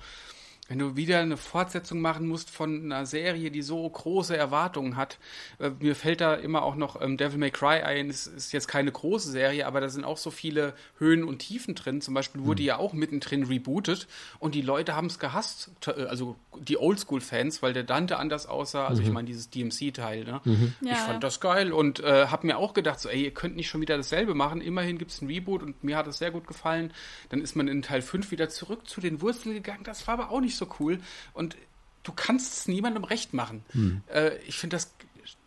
[0.67, 5.19] wenn du wieder eine Fortsetzung machen musst von einer Serie, die so große Erwartungen hat.
[5.59, 8.09] Äh, mir fällt da immer auch noch ähm, Devil May Cry ein.
[8.09, 11.75] Es ist jetzt keine große Serie, aber da sind auch so viele Höhen und Tiefen
[11.75, 12.01] drin.
[12.01, 12.67] Zum Beispiel wurde mhm.
[12.67, 14.07] ja auch mittendrin rebootet
[14.39, 15.69] und die Leute haben es gehasst.
[15.85, 18.87] Äh, also die Oldschool-Fans, weil der Dante anders aussah.
[18.87, 19.07] Also mhm.
[19.07, 20.23] ich meine dieses DMC-Teil.
[20.23, 20.41] Ne?
[20.45, 20.73] Mhm.
[20.81, 20.93] Ja.
[20.93, 23.69] Ich fand das geil und äh, habe mir auch gedacht, so, ey, ihr könnt nicht
[23.69, 24.61] schon wieder dasselbe machen.
[24.61, 26.91] Immerhin gibt es ein Reboot und mir hat es sehr gut gefallen.
[27.29, 29.83] Dann ist man in Teil 5 wieder zurück zu den Wurzeln gegangen.
[29.83, 30.99] Das war aber auch nicht nicht so cool
[31.33, 31.55] und
[32.03, 33.63] du kannst es niemandem recht machen.
[33.71, 34.01] Hm.
[34.13, 34.93] Äh, ich finde das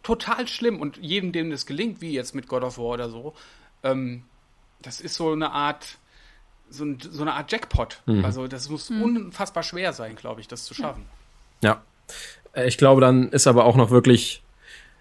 [0.02, 3.34] total schlimm und jedem, dem das gelingt, wie jetzt mit God of War oder so,
[3.82, 4.22] ähm,
[4.82, 5.98] das ist so eine Art,
[6.70, 8.02] so, ein, so eine Art Jackpot.
[8.06, 8.24] Mhm.
[8.24, 9.02] Also das muss mhm.
[9.02, 11.04] unfassbar schwer sein, glaube ich, das zu schaffen.
[11.62, 11.82] Ja.
[12.52, 14.42] Äh, ich glaube, dann ist aber auch noch wirklich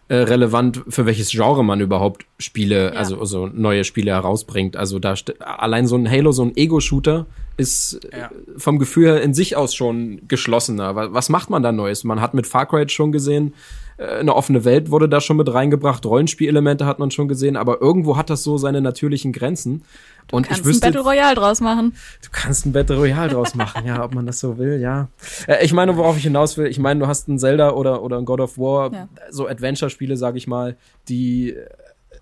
[0.10, 3.00] äh, relevant, für welches Genre man überhaupt Spiele, ja.
[3.00, 4.78] also, also neue Spiele herausbringt.
[4.78, 7.26] Also da allein so ein Halo, so ein Ego-Shooter
[7.58, 8.30] ist ja.
[8.58, 10.96] vom Gefühl her in sich aus schon geschlossener.
[10.96, 12.04] Was macht man da Neues?
[12.04, 13.54] Man hat mit Far Cry schon gesehen,
[13.98, 17.82] äh, eine offene Welt wurde da schon mit reingebracht, Rollenspielelemente hat man schon gesehen, aber
[17.82, 19.84] irgendwo hat das so seine natürlichen Grenzen.
[20.28, 21.96] Du und kannst ich wüsste, ein Battle Royale draus machen.
[22.22, 25.08] Du kannst ein Battle Royale draus machen, ja, ob man das so will, ja.
[25.48, 28.18] Äh, ich meine, worauf ich hinaus will, ich meine, du hast ein Zelda oder, oder
[28.18, 29.10] ein God of War, ja.
[29.32, 30.78] so Adventure-Spiele, sag ich mal,
[31.10, 31.56] die,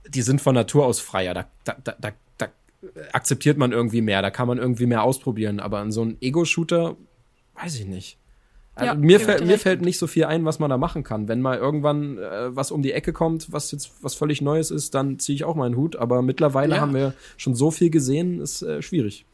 [0.08, 1.34] die sind von Natur aus freier.
[1.34, 1.46] Da,
[1.84, 2.12] da, da
[3.12, 6.96] akzeptiert man irgendwie mehr, da kann man irgendwie mehr ausprobieren, aber in so einem Ego-Shooter,
[7.56, 8.18] weiß ich nicht.
[8.76, 11.30] Also ja, mir, fällt, mir fällt nicht so viel ein, was man da machen kann.
[11.30, 14.94] Wenn mal irgendwann äh, was um die Ecke kommt, was jetzt was völlig Neues ist,
[14.94, 15.96] dann ziehe ich auch meinen Hut.
[15.96, 16.82] Aber mittlerweile ja.
[16.82, 19.26] haben wir schon so viel gesehen, ist äh, schwierig.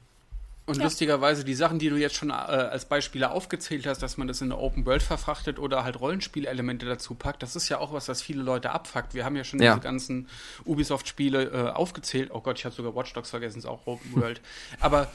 [0.72, 0.86] Und ja.
[0.86, 4.40] lustigerweise, die Sachen, die du jetzt schon äh, als Beispiele aufgezählt hast, dass man das
[4.40, 8.08] in eine Open World verfrachtet oder halt Rollenspielelemente dazu packt, das ist ja auch was,
[8.08, 9.14] was viele Leute abfuckt.
[9.14, 9.74] Wir haben ja schon ja.
[9.74, 10.30] diese ganzen
[10.64, 12.30] Ubisoft-Spiele äh, aufgezählt.
[12.32, 14.40] Oh Gott, ich habe sogar Watch Dogs vergessen, ist auch Open World.
[14.80, 15.12] Aber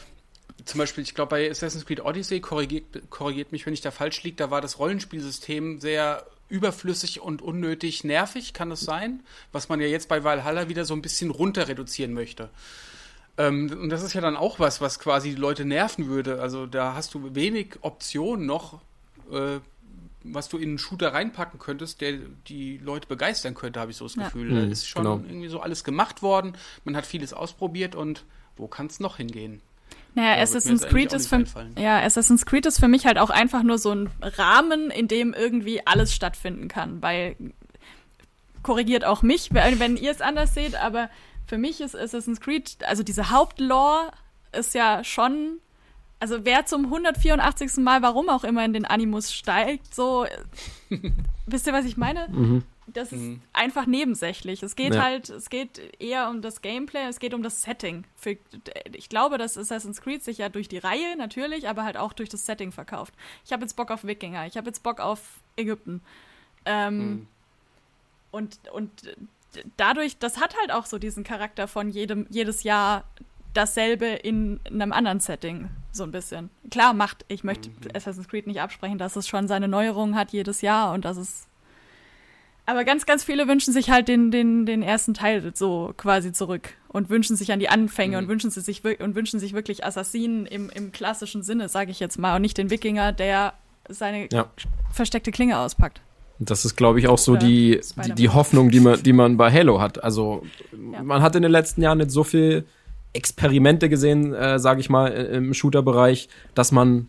[0.66, 4.23] zum Beispiel, ich glaube, bei Assassin's Creed Odyssey, korrigiert, korrigiert mich, wenn ich da falsch
[4.25, 9.23] liege, da war das Rollenspielsystem sehr überflüssig und unnötig nervig, kann das sein?
[9.53, 12.51] Was man ja jetzt bei Valhalla wieder so ein bisschen runter reduzieren möchte.
[13.38, 16.40] Ähm, und das ist ja dann auch was, was quasi die Leute nerven würde.
[16.40, 18.81] Also da hast du wenig Optionen noch,
[19.31, 19.61] äh,
[20.25, 22.14] was du in einen Shooter reinpacken könntest, der
[22.49, 24.53] die Leute begeistern könnte, habe ich so das Gefühl.
[24.53, 24.61] Ja.
[24.61, 25.22] Da mhm, ist schon genau.
[25.27, 26.57] irgendwie so alles gemacht worden.
[26.85, 28.25] Man hat vieles ausprobiert und
[28.57, 29.61] wo kann es noch hingehen?
[30.14, 31.44] Naja, Assassin's Creed ist für
[31.79, 35.35] ja, Assassin's Creed ist für mich halt auch einfach nur so ein Rahmen, in dem
[35.35, 37.03] irgendwie alles stattfinden kann.
[37.03, 37.37] Weil
[38.62, 41.11] korrigiert auch mich, wenn ihr es anders seht, aber
[41.46, 44.12] für mich ist Assassin's Creed, also diese Hauptlore
[44.52, 45.59] ist ja schon,
[46.20, 47.76] also wer zum 184.
[47.78, 50.26] Mal, warum auch immer in den Animus steigt, so,
[51.46, 52.28] wisst ihr, was ich meine?
[52.28, 53.40] Mhm das ist mhm.
[53.52, 54.62] einfach nebensächlich.
[54.62, 55.02] Es geht ja.
[55.02, 58.04] halt, es geht eher um das Gameplay, es geht um das Setting.
[58.14, 58.37] Für,
[58.92, 62.28] ich glaube, dass Assassin's Creed sich ja durch die Reihe natürlich, aber halt auch durch
[62.28, 63.12] das Setting verkauft.
[63.44, 65.20] Ich habe jetzt Bock auf Wikinger, ich habe jetzt Bock auf
[65.56, 66.00] Ägypten.
[66.64, 67.26] Ähm, mhm.
[68.30, 68.90] Und, und
[69.77, 73.05] dadurch, das hat halt auch so diesen Charakter von jedem, jedes Jahr
[73.55, 76.51] dasselbe in, in einem anderen Setting, so ein bisschen.
[76.71, 77.77] Klar, macht, ich möchte mhm.
[77.95, 81.49] Assassin's Creed nicht absprechen, dass es schon seine Neuerungen hat jedes Jahr und dass es
[82.69, 86.71] aber ganz, ganz viele wünschen sich halt den, den, den ersten Teil so quasi zurück
[86.88, 88.25] und wünschen sich an die Anfänge mhm.
[88.25, 92.19] und wünschen sich und wünschen sich wirklich Assassinen im, im klassischen Sinne, sage ich jetzt
[92.19, 93.55] mal, und nicht den Wikinger, der
[93.88, 94.51] seine ja.
[94.92, 96.01] versteckte Klinge auspackt.
[96.38, 99.51] Das ist, glaube ich, auch so die, die, die, Hoffnung, die man, die man bei
[99.51, 100.03] Halo hat.
[100.05, 100.42] Also
[100.92, 101.03] ja.
[101.03, 102.64] man hat in den letzten Jahren nicht so viel
[103.14, 107.09] Experimente gesehen, äh, sage ich mal, im Shooter-Bereich, dass man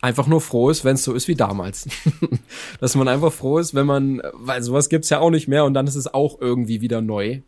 [0.00, 1.88] einfach nur froh ist, wenn es so ist wie damals.
[2.80, 5.74] Dass man einfach froh ist, wenn man, weil sowas gibt's ja auch nicht mehr und
[5.74, 7.40] dann ist es auch irgendwie wieder neu.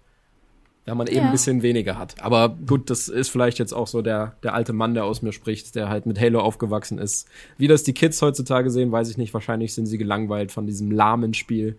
[0.91, 1.25] Da man eben ja.
[1.27, 2.17] ein bisschen weniger hat.
[2.21, 5.33] Aber gut, das ist vielleicht jetzt auch so der, der alte Mann, der aus mir
[5.33, 7.29] spricht, der halt mit Halo aufgewachsen ist.
[7.59, 9.33] Wie das die Kids heutzutage sehen, weiß ich nicht.
[9.33, 11.79] Wahrscheinlich sind sie gelangweilt von diesem lahmen Spiel.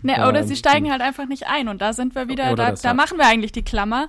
[0.00, 1.68] Ne, oder ähm, sie steigen halt einfach nicht ein.
[1.68, 2.94] Und da sind wir wieder, da, das, da ja.
[2.94, 4.08] machen wir eigentlich die Klammer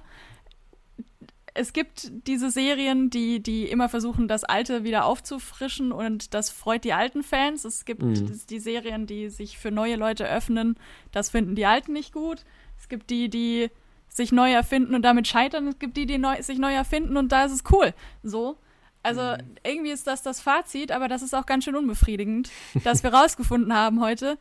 [1.54, 6.86] es gibt diese Serien, die, die immer versuchen, das Alte wieder aufzufrischen und das freut
[6.86, 7.66] die alten Fans.
[7.66, 8.40] Es gibt Mhm.
[8.50, 10.78] die Serien, die sich für neue Leute öffnen.
[11.12, 12.46] Das finden die Alten nicht gut.
[12.80, 13.70] Es gibt die, die
[14.14, 15.68] sich neu erfinden und damit scheitern.
[15.68, 17.94] Es gibt die, die neu, sich neu erfinden und da ist es cool.
[18.24, 18.58] So.
[19.04, 22.52] Also irgendwie ist das das Fazit, aber das ist auch ganz schön unbefriedigend,
[22.84, 24.38] dass wir rausgefunden haben heute,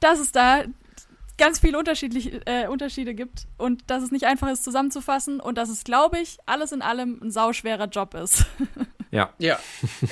[0.00, 0.64] dass es da
[1.38, 5.68] ganz viele unterschiedliche äh, Unterschiede gibt und dass es nicht einfach ist zusammenzufassen und dass
[5.68, 8.46] es, glaube ich, alles in allem ein sauschwerer Job ist.
[9.16, 9.32] Ja.
[9.38, 9.58] Ja,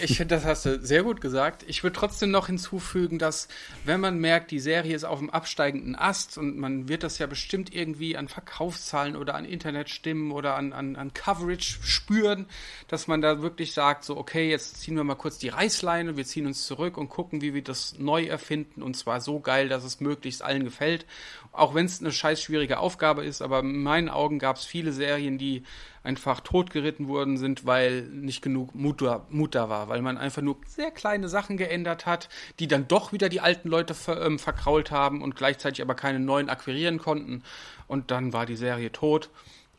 [0.02, 1.62] ich finde, das hast du sehr gut gesagt.
[1.68, 3.48] Ich würde trotzdem noch hinzufügen, dass
[3.84, 7.26] wenn man merkt, die Serie ist auf dem absteigenden Ast und man wird das ja
[7.26, 12.46] bestimmt irgendwie an Verkaufszahlen oder an Internetstimmen oder an, an, an Coverage spüren,
[12.88, 16.24] dass man da wirklich sagt, so, okay, jetzt ziehen wir mal kurz die Reißleine, wir
[16.24, 19.84] ziehen uns zurück und gucken, wie wir das neu erfinden und zwar so geil, dass
[19.84, 21.04] es möglichst allen gefällt.
[21.52, 24.92] Auch wenn es eine scheiß schwierige Aufgabe ist, aber in meinen Augen gab es viele
[24.92, 25.64] Serien, die
[26.04, 30.42] einfach totgeritten worden sind, weil nicht genug Mut da, Mut da war, weil man einfach
[30.42, 32.28] nur sehr kleine Sachen geändert hat,
[32.60, 36.20] die dann doch wieder die alten Leute ver, ähm, verkrault haben und gleichzeitig aber keine
[36.20, 37.42] neuen akquirieren konnten.
[37.88, 39.30] Und dann war die Serie tot.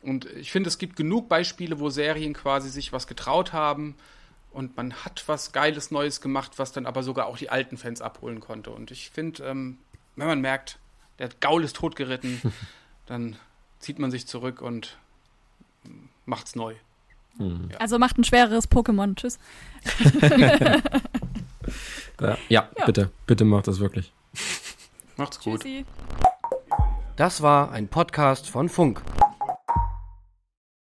[0.02, 3.94] Und ich finde, es gibt genug Beispiele, wo Serien quasi sich was getraut haben
[4.50, 8.00] und man hat was Geiles Neues gemacht, was dann aber sogar auch die alten Fans
[8.00, 8.70] abholen konnte.
[8.70, 9.78] Und ich finde, ähm,
[10.16, 10.78] wenn man merkt,
[11.20, 12.40] der Gaul ist totgeritten,
[13.06, 13.36] dann
[13.78, 14.98] zieht man sich zurück und
[16.26, 16.74] macht's neu.
[17.78, 19.14] Also macht ein schwereres Pokémon.
[19.16, 19.38] Tschüss.
[22.20, 22.86] Ja, ja, Ja.
[22.86, 24.12] bitte, bitte macht das wirklich.
[25.16, 25.60] Macht's gut.
[25.62, 25.84] Tschüssi.
[27.16, 29.02] Das war ein Podcast von Funk.